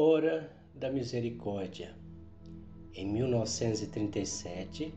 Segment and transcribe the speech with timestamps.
[0.00, 1.92] Hora da Misericórdia.
[2.94, 4.94] Em 1937,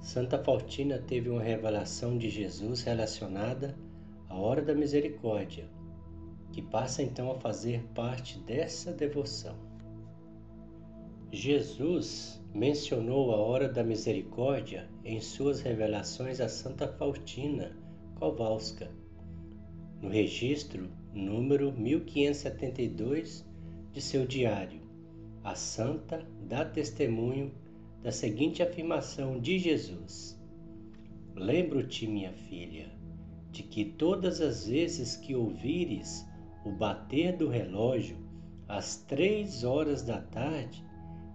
[0.00, 3.76] Santa Faustina teve uma revelação de Jesus relacionada
[4.28, 5.68] à Hora da Misericórdia,
[6.52, 9.56] que passa então a fazer parte dessa devoção.
[11.32, 17.76] Jesus mencionou a Hora da Misericórdia em suas revelações a Santa Faustina
[18.14, 18.92] Kowalska,
[20.00, 23.49] no registro número 1572
[23.92, 24.80] de seu diário.
[25.42, 27.52] A santa dá testemunho
[28.02, 30.40] da seguinte afirmação de Jesus:
[31.34, 32.90] Lembro-te, minha filha,
[33.50, 36.26] de que todas as vezes que ouvires
[36.64, 38.16] o bater do relógio
[38.68, 40.84] às três horas da tarde,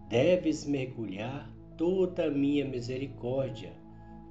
[0.07, 3.73] deves mergulhar toda a minha misericórdia,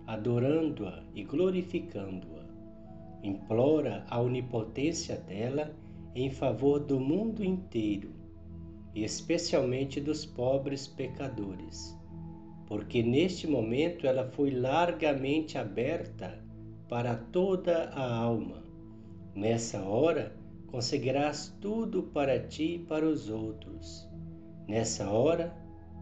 [0.07, 2.45] adorando-a e glorificando-a.
[3.23, 5.75] Implora a onipotência dela
[6.15, 8.14] em favor do mundo inteiro,
[8.95, 11.95] e especialmente dos pobres pecadores
[12.67, 16.43] porque neste momento ela foi largamente aberta
[16.89, 18.65] para toda a alma.
[19.35, 20.35] Nessa hora
[20.67, 24.09] conseguirás tudo para ti e para os outros.
[24.67, 25.55] Nessa hora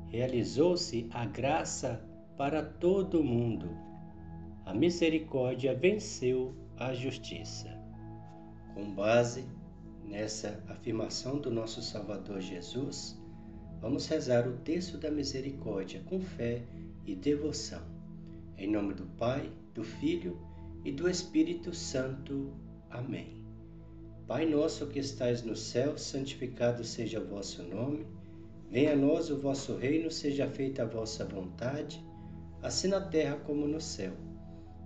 [0.09, 2.03] realizou-se a graça
[2.37, 3.69] para todo o mundo.
[4.65, 7.69] A misericórdia venceu a justiça.
[8.75, 9.45] Com base
[10.13, 13.21] nessa afirmação do nosso Salvador Jesus,
[13.83, 16.63] Vamos rezar o texto da misericórdia com fé
[17.05, 17.83] e devoção.
[18.57, 20.39] Em nome do Pai, do Filho
[20.85, 22.55] e do Espírito Santo.
[22.89, 23.45] Amém.
[24.25, 28.07] Pai nosso que estais no céu, santificado seja o vosso nome.
[28.71, 32.01] Venha a nós o vosso reino, seja feita a vossa vontade,
[32.63, 34.13] assim na terra como no céu.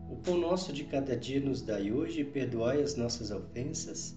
[0.08, 4.16] O pão nosso de cada dia nos dai hoje e perdoai as nossas ofensas,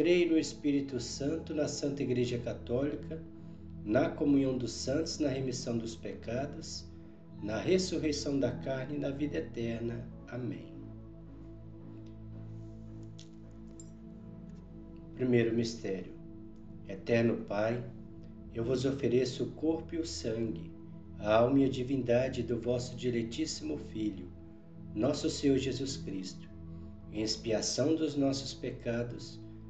[0.00, 3.22] Creio no Espírito Santo, na Santa Igreja Católica,
[3.84, 6.90] na comunhão dos santos, na remissão dos pecados,
[7.42, 10.02] na ressurreição da carne e na vida eterna.
[10.28, 10.72] Amém.
[15.16, 16.14] Primeiro mistério.
[16.88, 17.84] Eterno Pai,
[18.54, 20.72] eu vos ofereço o corpo e o sangue,
[21.18, 24.32] a alma e a divindade do vosso diletíssimo Filho,
[24.94, 26.48] nosso Senhor Jesus Cristo,
[27.12, 29.38] em expiação dos nossos pecados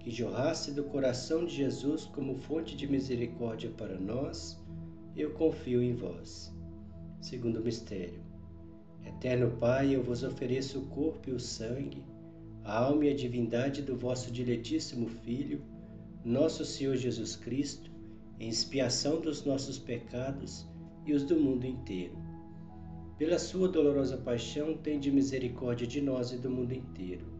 [0.00, 4.58] que jorrasse do coração de Jesus como fonte de misericórdia para nós,
[5.14, 6.50] eu confio em vós.
[7.20, 8.22] Segundo mistério.
[9.04, 12.02] Eterno Pai, eu vos ofereço o corpo e o sangue,
[12.64, 15.62] a alma e a divindade do vosso diletíssimo Filho,
[16.24, 17.90] nosso Senhor Jesus Cristo,
[18.38, 20.66] em expiação dos nossos pecados
[21.04, 22.16] e os do mundo inteiro.
[23.18, 27.39] Pela sua dolorosa paixão, tende misericórdia de nós e do mundo inteiro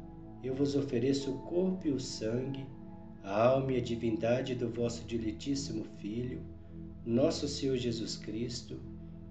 [0.43, 2.65] eu vos ofereço o corpo e o sangue
[3.23, 6.41] a alma e a divindade do vosso diletíssimo Filho,
[7.05, 8.79] nosso Senhor Jesus Cristo,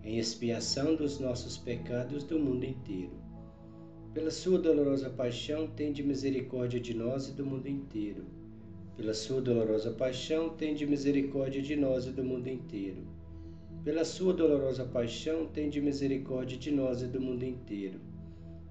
[0.04, 3.12] em expiação dos nossos pecados do mundo inteiro.
[4.14, 8.24] Pela sua dolorosa paixão, tende misericórdia de nós e do mundo inteiro.
[8.96, 13.02] Pela sua dolorosa paixão, tende misericórdia de nós e do mundo inteiro.
[13.84, 18.00] Pela sua dolorosa paixão, tende misericórdia de nós e do mundo inteiro.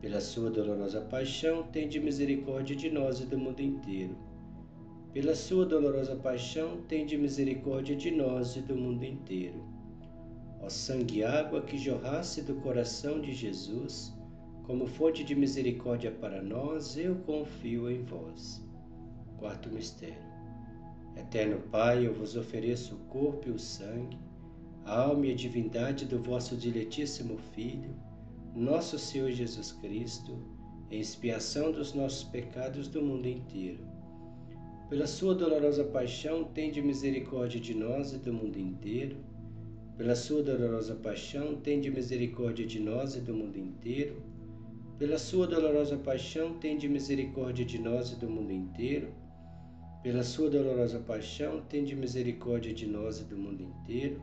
[0.00, 4.16] Pela sua dolorosa paixão, tende misericórdia de nós e do mundo inteiro
[5.12, 9.64] pela sua dolorosa paixão, tende misericórdia de nós e do mundo inteiro.
[10.60, 14.14] Ó sangue e água que jorrasse do coração de Jesus,
[14.64, 18.62] como fonte de misericórdia para nós, eu confio em vós.
[19.38, 20.22] Quarto mistério.
[21.16, 24.18] Eterno Pai, eu vos ofereço o corpo e o sangue,
[24.84, 27.96] a alma e a divindade do vosso diletíssimo Filho,
[28.54, 30.38] nosso Senhor Jesus Cristo,
[30.90, 33.98] em expiação dos nossos pecados do mundo inteiro
[34.88, 39.18] pela sua dolorosa paixão, tende misericórdia de nós e do mundo inteiro.
[39.98, 44.22] Pela sua dolorosa paixão, tende misericórdia de nós e do mundo inteiro.
[44.98, 49.12] Pela sua dolorosa paixão, tende misericórdia de nós e do mundo inteiro.
[50.02, 54.22] Pela sua dolorosa paixão, tende misericórdia de nós e do mundo inteiro.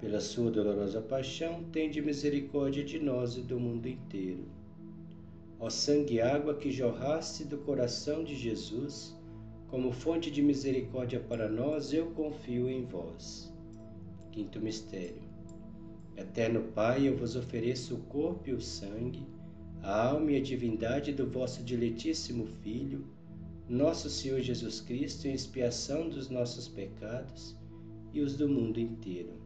[0.00, 4.44] Pela sua dolorosa paixão, tende misericórdia de nós e do mundo inteiro.
[5.58, 9.16] Ó sangue e água que jorraste do coração de Jesus,
[9.68, 13.50] como fonte de misericórdia para nós, eu confio em vós.
[14.32, 15.22] Quinto mistério.
[16.14, 19.26] Eterno Pai, eu vos ofereço o corpo e o sangue,
[19.82, 23.06] a alma e a divindade do vosso diletíssimo Filho,
[23.66, 27.56] nosso Senhor Jesus Cristo, em expiação dos nossos pecados
[28.12, 29.45] e os do mundo inteiro.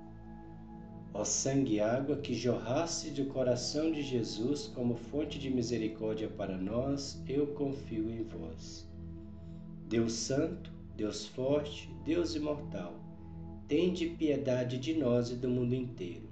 [1.13, 6.57] Ó sangue e água que jorrasse do coração de Jesus como fonte de misericórdia para
[6.57, 8.89] nós, eu confio em vós.
[9.87, 13.01] Deus Santo, Deus Forte, Deus Imortal
[13.71, 16.27] tende piedade de nós e do mundo inteiro.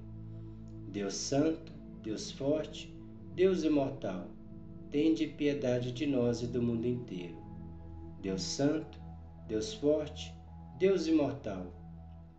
[0.89, 1.71] Deus Santo,
[2.03, 2.93] Deus Forte,
[3.33, 4.27] Deus Imortal,
[4.91, 7.37] tende piedade de nós e do mundo inteiro.
[8.21, 8.99] Deus Santo,
[9.47, 10.35] Deus Forte,
[10.77, 11.67] Deus Imortal,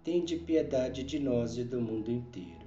[0.02, 2.66] tende piedade de nós e do mundo inteiro.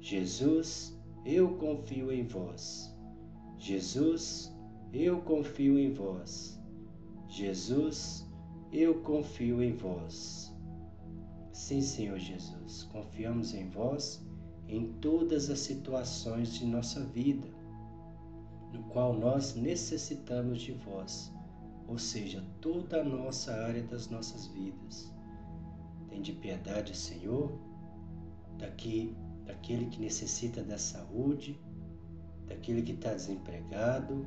[0.00, 2.94] Jesus, eu confio em vós.
[3.58, 4.54] Jesus,
[4.92, 6.60] eu confio em vós.
[7.28, 8.28] Jesus,
[8.70, 10.54] eu confio em vós.
[11.52, 14.24] Sim, Senhor Jesus, confiamos em vós
[14.68, 17.48] em todas as situações de nossa vida,
[18.72, 21.32] no qual nós necessitamos de vós,
[21.86, 25.13] ou seja, toda a nossa área das nossas vidas.
[26.14, 27.58] Tende piedade, Senhor,
[28.56, 29.16] daqui,
[29.46, 31.60] daquele que necessita da saúde,
[32.46, 34.24] daquele que está desempregado,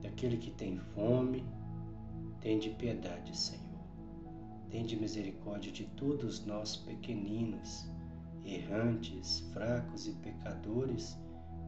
[0.00, 1.44] daquele que tem fome.
[2.40, 3.84] Tende piedade, Senhor.
[4.70, 7.86] Tende misericórdia de todos nós pequeninos
[8.42, 11.18] errantes, fracos e pecadores,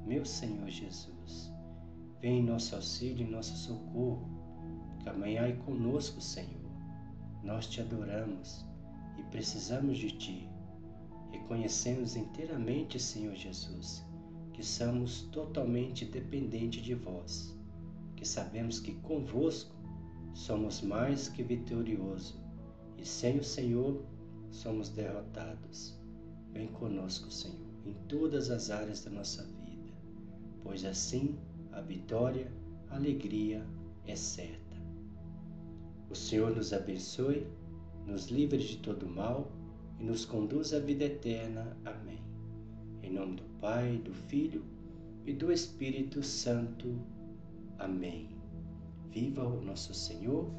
[0.07, 1.52] meu Senhor Jesus.
[2.23, 4.31] Vem em nosso auxílio e nosso socorro.
[5.05, 6.71] Caminhai conosco, Senhor.
[7.45, 8.64] Nós te adoramos
[9.18, 10.49] e precisamos de ti.
[11.30, 14.04] Reconhecemos inteiramente, Senhor Jesus,
[14.52, 17.56] que somos totalmente dependentes de vós,
[18.16, 19.76] que sabemos que convosco
[20.35, 22.38] somos mais que vitoriosos
[22.99, 24.04] e sem o Senhor
[24.50, 25.99] somos derrotados.
[26.52, 29.92] Vem conosco, Senhor, em todas as áreas da nossa vida,
[30.62, 31.38] pois assim
[31.73, 32.50] a vitória,
[32.88, 33.66] a alegria
[34.06, 34.76] é certa.
[36.08, 37.46] O Senhor nos abençoe,
[38.07, 39.51] nos livre de todo mal
[39.99, 41.77] e nos conduz à vida eterna.
[41.85, 42.21] Amém.
[43.03, 44.65] Em nome do Pai, do Filho
[45.27, 46.99] e do Espírito Santo.
[47.79, 48.29] Amém.
[49.11, 50.51] Viva o nosso Senhor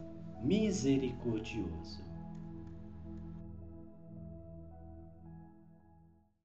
[0.43, 2.06] misericordioso.